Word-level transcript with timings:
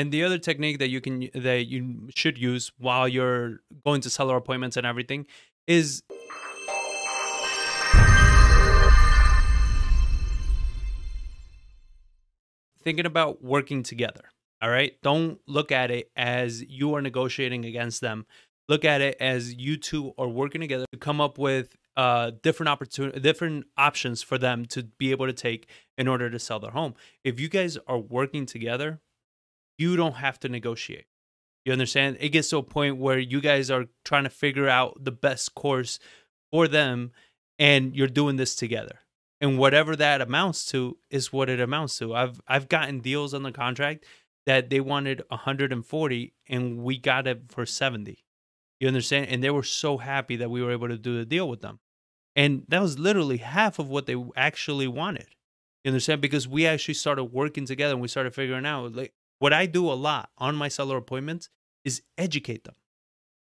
And 0.00 0.10
the 0.10 0.24
other 0.24 0.38
technique 0.38 0.78
that 0.78 0.88
you 0.88 1.02
can 1.02 1.28
that 1.34 1.66
you 1.66 2.08
should 2.16 2.38
use 2.38 2.72
while 2.78 3.06
you're 3.06 3.60
going 3.84 4.00
to 4.00 4.08
seller 4.08 4.34
appointments 4.34 4.78
and 4.78 4.86
everything 4.86 5.26
is 5.66 6.02
thinking 12.82 13.04
about 13.04 13.44
working 13.44 13.82
together. 13.82 14.22
All 14.62 14.70
right. 14.70 14.94
Don't 15.02 15.38
look 15.46 15.70
at 15.70 15.90
it 15.90 16.10
as 16.16 16.62
you 16.62 16.94
are 16.94 17.02
negotiating 17.02 17.66
against 17.66 18.00
them. 18.00 18.24
Look 18.70 18.86
at 18.86 19.02
it 19.02 19.18
as 19.20 19.52
you 19.52 19.76
two 19.76 20.14
are 20.16 20.28
working 20.28 20.62
together 20.62 20.86
to 20.92 20.98
come 20.98 21.20
up 21.20 21.36
with 21.36 21.76
uh, 21.98 22.30
different 22.42 22.70
opportunity, 22.70 23.20
different 23.20 23.66
options 23.76 24.22
for 24.22 24.38
them 24.38 24.64
to 24.64 24.84
be 24.84 25.10
able 25.10 25.26
to 25.26 25.34
take 25.34 25.68
in 25.98 26.08
order 26.08 26.30
to 26.30 26.38
sell 26.38 26.58
their 26.58 26.70
home. 26.70 26.94
If 27.22 27.38
you 27.38 27.50
guys 27.50 27.76
are 27.86 27.98
working 27.98 28.46
together, 28.46 29.02
you 29.80 29.96
don't 29.96 30.16
have 30.16 30.38
to 30.40 30.48
negotiate. 30.48 31.06
You 31.64 31.72
understand? 31.72 32.18
It 32.20 32.30
gets 32.30 32.50
to 32.50 32.58
a 32.58 32.62
point 32.62 32.98
where 32.98 33.18
you 33.18 33.40
guys 33.40 33.70
are 33.70 33.86
trying 34.04 34.24
to 34.24 34.30
figure 34.30 34.68
out 34.68 35.04
the 35.04 35.12
best 35.12 35.54
course 35.54 35.98
for 36.50 36.68
them, 36.68 37.12
and 37.58 37.94
you're 37.94 38.06
doing 38.06 38.36
this 38.36 38.54
together 38.54 39.00
and 39.40 39.58
whatever 39.58 39.96
that 39.96 40.20
amounts 40.20 40.66
to 40.66 40.98
is 41.08 41.32
what 41.32 41.48
it 41.48 41.60
amounts 41.60 41.98
to. 41.98 42.14
I've 42.14 42.40
I've 42.46 42.68
gotten 42.68 43.00
deals 43.00 43.32
on 43.34 43.42
the 43.42 43.52
contract 43.52 44.04
that 44.46 44.70
they 44.70 44.80
wanted 44.80 45.22
140 45.28 46.34
and 46.48 46.78
we 46.78 46.98
got 46.98 47.26
it 47.26 47.42
for 47.48 47.66
70. 47.66 48.24
You 48.78 48.88
understand? 48.88 49.26
And 49.28 49.42
they 49.44 49.50
were 49.50 49.62
so 49.62 49.98
happy 49.98 50.36
that 50.36 50.50
we 50.50 50.62
were 50.62 50.72
able 50.72 50.88
to 50.88 50.98
do 50.98 51.16
the 51.18 51.26
deal 51.26 51.48
with 51.48 51.60
them. 51.60 51.78
And 52.34 52.64
that 52.68 52.80
was 52.80 52.98
literally 52.98 53.38
half 53.38 53.78
of 53.78 53.88
what 53.88 54.06
they 54.06 54.16
actually 54.36 54.88
wanted. 54.88 55.26
You 55.84 55.90
understand? 55.90 56.20
Because 56.20 56.48
we 56.48 56.66
actually 56.66 56.94
started 56.94 57.24
working 57.24 57.66
together 57.66 57.92
and 57.92 58.02
we 58.02 58.08
started 58.08 58.34
figuring 58.34 58.66
out 58.66 58.94
like 58.94 59.12
what 59.40 59.52
I 59.52 59.66
do 59.66 59.90
a 59.90 59.94
lot 59.94 60.30
on 60.38 60.54
my 60.54 60.68
seller 60.68 60.96
appointments 60.96 61.48
is 61.84 62.02
educate 62.16 62.64
them. 62.64 62.76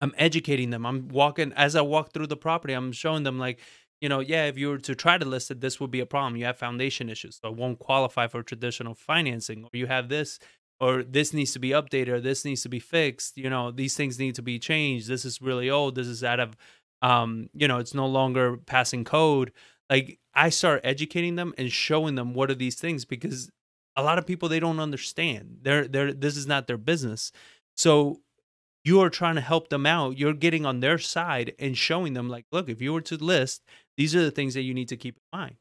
I'm 0.00 0.12
educating 0.18 0.70
them. 0.70 0.84
I'm 0.84 1.08
walking 1.08 1.52
as 1.54 1.74
I 1.74 1.80
walk 1.80 2.12
through 2.12 2.26
the 2.26 2.36
property, 2.36 2.74
I'm 2.74 2.92
showing 2.92 3.22
them 3.22 3.38
like, 3.38 3.60
you 4.00 4.08
know, 4.08 4.20
yeah, 4.20 4.44
if 4.46 4.58
you 4.58 4.68
were 4.68 4.78
to 4.78 4.94
try 4.94 5.18
to 5.18 5.24
list 5.24 5.50
it, 5.50 5.60
this 5.60 5.80
would 5.80 5.90
be 5.90 6.00
a 6.00 6.06
problem. 6.06 6.36
You 6.36 6.44
have 6.44 6.56
foundation 6.56 7.08
issues, 7.08 7.40
so 7.42 7.48
it 7.48 7.56
won't 7.56 7.80
qualify 7.80 8.28
for 8.28 8.42
traditional 8.42 8.94
financing, 8.94 9.64
or 9.64 9.70
you 9.72 9.86
have 9.86 10.08
this, 10.08 10.38
or 10.78 11.02
this 11.02 11.32
needs 11.32 11.52
to 11.52 11.58
be 11.58 11.70
updated, 11.70 12.08
or 12.08 12.20
this 12.20 12.44
needs 12.44 12.62
to 12.62 12.68
be 12.68 12.78
fixed. 12.78 13.36
You 13.36 13.50
know, 13.50 13.72
these 13.72 13.96
things 13.96 14.18
need 14.20 14.36
to 14.36 14.42
be 14.42 14.60
changed. 14.60 15.08
This 15.08 15.24
is 15.24 15.42
really 15.42 15.68
old. 15.68 15.96
This 15.96 16.06
is 16.06 16.22
out 16.22 16.38
of, 16.38 16.56
um, 17.02 17.50
you 17.54 17.66
know, 17.66 17.78
it's 17.78 17.94
no 17.94 18.06
longer 18.06 18.56
passing 18.56 19.02
code. 19.02 19.50
Like 19.90 20.20
I 20.32 20.50
start 20.50 20.80
educating 20.84 21.34
them 21.34 21.52
and 21.58 21.72
showing 21.72 22.14
them 22.14 22.34
what 22.34 22.52
are 22.52 22.54
these 22.54 22.76
things 22.76 23.04
because 23.04 23.50
a 23.98 24.02
lot 24.02 24.16
of 24.16 24.26
people 24.26 24.48
they 24.48 24.60
don't 24.60 24.80
understand. 24.80 25.58
They're 25.62 25.86
they're 25.88 26.12
this 26.12 26.36
is 26.36 26.46
not 26.46 26.66
their 26.68 26.78
business. 26.78 27.32
So 27.76 28.20
you 28.84 29.00
are 29.00 29.10
trying 29.10 29.34
to 29.34 29.40
help 29.40 29.68
them 29.68 29.84
out. 29.84 30.16
You're 30.16 30.32
getting 30.32 30.64
on 30.64 30.80
their 30.80 30.98
side 30.98 31.52
and 31.58 31.76
showing 31.76 32.14
them, 32.14 32.28
like, 32.28 32.46
look, 32.52 32.68
if 32.68 32.80
you 32.80 32.92
were 32.92 33.02
to 33.02 33.16
list, 33.16 33.62
these 33.96 34.14
are 34.14 34.22
the 34.22 34.30
things 34.30 34.54
that 34.54 34.62
you 34.62 34.72
need 34.72 34.88
to 34.88 34.96
keep 34.96 35.16
in 35.16 35.38
mind. 35.38 35.56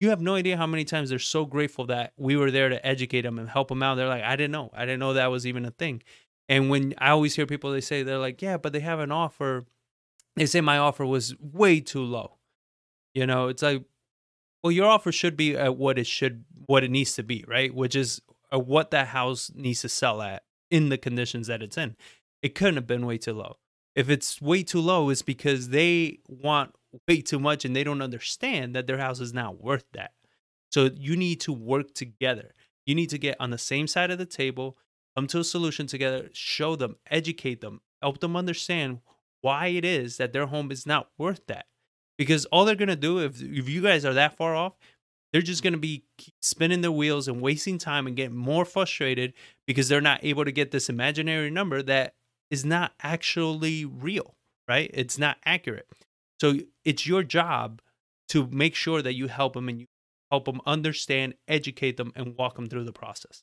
You 0.00 0.10
have 0.10 0.20
no 0.20 0.36
idea 0.36 0.56
how 0.56 0.66
many 0.66 0.84
times 0.84 1.10
they're 1.10 1.18
so 1.18 1.44
grateful 1.44 1.86
that 1.86 2.12
we 2.16 2.36
were 2.36 2.50
there 2.50 2.68
to 2.68 2.86
educate 2.86 3.22
them 3.22 3.38
and 3.38 3.48
help 3.48 3.68
them 3.68 3.82
out. 3.82 3.96
They're 3.96 4.08
like, 4.08 4.22
I 4.22 4.36
didn't 4.36 4.52
know. 4.52 4.70
I 4.72 4.84
didn't 4.84 5.00
know 5.00 5.14
that 5.14 5.30
was 5.30 5.46
even 5.46 5.64
a 5.64 5.70
thing. 5.70 6.02
And 6.48 6.70
when 6.70 6.94
I 6.98 7.10
always 7.10 7.34
hear 7.34 7.46
people, 7.46 7.72
they 7.72 7.80
say, 7.80 8.02
they're 8.02 8.16
like, 8.18 8.40
yeah, 8.40 8.58
but 8.58 8.72
they 8.72 8.80
have 8.80 9.00
an 9.00 9.10
offer. 9.10 9.64
They 10.36 10.46
say 10.46 10.60
my 10.60 10.78
offer 10.78 11.04
was 11.04 11.34
way 11.40 11.80
too 11.80 12.04
low. 12.04 12.36
You 13.14 13.26
know, 13.26 13.48
it's 13.48 13.62
like, 13.62 13.82
well, 14.62 14.72
your 14.72 14.86
offer 14.86 15.12
should 15.12 15.36
be 15.36 15.56
at 15.56 15.76
what 15.76 15.98
it 15.98 16.06
should, 16.06 16.44
what 16.66 16.84
it 16.84 16.90
needs 16.90 17.14
to 17.14 17.22
be, 17.22 17.44
right? 17.46 17.74
Which 17.74 17.94
is 17.94 18.20
uh, 18.52 18.58
what 18.58 18.90
that 18.90 19.08
house 19.08 19.50
needs 19.54 19.82
to 19.82 19.88
sell 19.88 20.22
at 20.22 20.44
in 20.70 20.88
the 20.88 20.98
conditions 20.98 21.46
that 21.46 21.62
it's 21.62 21.78
in 21.78 21.96
it 22.46 22.54
couldn't 22.54 22.76
have 22.76 22.86
been 22.86 23.06
way 23.06 23.18
too 23.18 23.32
low. 23.32 23.56
If 23.94 24.08
it's 24.08 24.40
way 24.40 24.62
too 24.62 24.80
low, 24.80 25.10
it's 25.10 25.22
because 25.22 25.70
they 25.70 26.20
want 26.28 26.74
way 27.08 27.20
too 27.20 27.40
much 27.40 27.64
and 27.64 27.74
they 27.74 27.84
don't 27.84 28.02
understand 28.02 28.74
that 28.74 28.86
their 28.86 28.98
house 28.98 29.20
is 29.20 29.32
not 29.32 29.60
worth 29.60 29.84
that. 29.94 30.12
So 30.70 30.90
you 30.94 31.16
need 31.16 31.40
to 31.40 31.52
work 31.52 31.94
together. 31.94 32.52
You 32.84 32.94
need 32.94 33.10
to 33.10 33.18
get 33.18 33.36
on 33.40 33.50
the 33.50 33.58
same 33.58 33.86
side 33.86 34.10
of 34.10 34.18
the 34.18 34.26
table, 34.26 34.76
come 35.16 35.26
to 35.28 35.40
a 35.40 35.44
solution 35.44 35.86
together, 35.86 36.28
show 36.32 36.76
them, 36.76 36.96
educate 37.10 37.60
them, 37.60 37.80
help 38.02 38.20
them 38.20 38.36
understand 38.36 39.00
why 39.40 39.68
it 39.68 39.84
is 39.84 40.18
that 40.18 40.32
their 40.32 40.46
home 40.46 40.70
is 40.70 40.86
not 40.86 41.10
worth 41.18 41.46
that. 41.46 41.66
Because 42.18 42.46
all 42.46 42.64
they're 42.64 42.74
to 42.88 42.96
do, 42.96 43.18
if, 43.18 43.42
if 43.42 43.68
you 43.68 43.82
guys 43.82 44.04
are 44.04 44.14
that 44.14 44.36
far 44.36 44.54
off, 44.54 44.74
they're 45.32 45.42
just 45.42 45.62
to 45.74 45.78
be 45.78 46.04
spinning 46.40 46.80
their 46.80 46.92
wheels 46.92 47.28
and 47.28 47.40
wasting 47.40 47.78
time 47.78 48.06
and 48.06 48.16
getting 48.16 48.36
more 48.36 48.64
frustrated 48.64 49.34
because 49.66 49.88
they're 49.88 50.00
not 50.00 50.24
able 50.24 50.44
to 50.44 50.52
get 50.52 50.70
this 50.70 50.88
imaginary 50.88 51.50
number 51.50 51.82
that 51.82 52.14
is 52.50 52.64
not 52.64 52.92
actually 53.02 53.84
real, 53.84 54.34
right? 54.68 54.90
It's 54.94 55.18
not 55.18 55.36
accurate. 55.44 55.88
So 56.40 56.54
it's 56.84 57.06
your 57.06 57.22
job 57.22 57.82
to 58.28 58.46
make 58.46 58.74
sure 58.74 59.02
that 59.02 59.14
you 59.14 59.28
help 59.28 59.54
them 59.54 59.68
and 59.68 59.80
you 59.80 59.86
help 60.30 60.46
them 60.46 60.60
understand, 60.66 61.34
educate 61.48 61.96
them, 61.96 62.12
and 62.16 62.36
walk 62.36 62.56
them 62.56 62.66
through 62.66 62.84
the 62.84 62.92
process. 62.92 63.42